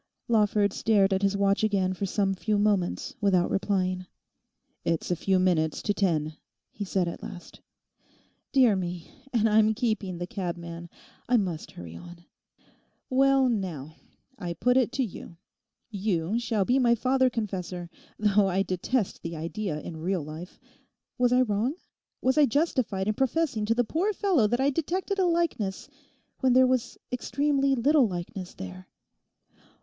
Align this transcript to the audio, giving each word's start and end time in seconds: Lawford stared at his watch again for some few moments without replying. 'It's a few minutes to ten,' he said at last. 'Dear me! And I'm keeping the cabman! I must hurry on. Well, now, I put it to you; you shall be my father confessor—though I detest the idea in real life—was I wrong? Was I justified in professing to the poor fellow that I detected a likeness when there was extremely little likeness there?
Lawford 0.27 0.73
stared 0.73 1.13
at 1.13 1.21
his 1.21 1.37
watch 1.37 1.63
again 1.63 1.93
for 1.93 2.07
some 2.07 2.33
few 2.33 2.57
moments 2.57 3.13
without 3.21 3.51
replying. 3.51 4.07
'It's 4.83 5.11
a 5.11 5.15
few 5.15 5.37
minutes 5.37 5.79
to 5.83 5.93
ten,' 5.93 6.37
he 6.71 6.83
said 6.83 7.07
at 7.07 7.21
last. 7.21 7.59
'Dear 8.51 8.75
me! 8.75 9.11
And 9.31 9.47
I'm 9.47 9.75
keeping 9.75 10.17
the 10.17 10.25
cabman! 10.25 10.89
I 11.29 11.37
must 11.37 11.69
hurry 11.73 11.95
on. 11.95 12.25
Well, 13.11 13.47
now, 13.47 13.93
I 14.39 14.53
put 14.53 14.75
it 14.75 14.91
to 14.93 15.03
you; 15.05 15.37
you 15.91 16.39
shall 16.39 16.65
be 16.65 16.79
my 16.79 16.95
father 16.95 17.29
confessor—though 17.29 18.47
I 18.47 18.63
detest 18.63 19.21
the 19.21 19.35
idea 19.35 19.79
in 19.81 19.97
real 19.97 20.23
life—was 20.23 21.31
I 21.31 21.43
wrong? 21.43 21.75
Was 22.23 22.39
I 22.39 22.47
justified 22.47 23.07
in 23.07 23.13
professing 23.13 23.65
to 23.67 23.75
the 23.75 23.83
poor 23.83 24.13
fellow 24.13 24.47
that 24.47 24.59
I 24.59 24.71
detected 24.71 25.19
a 25.19 25.25
likeness 25.27 25.87
when 26.39 26.53
there 26.53 26.65
was 26.65 26.97
extremely 27.11 27.75
little 27.75 28.07
likeness 28.07 28.55
there? 28.55 28.87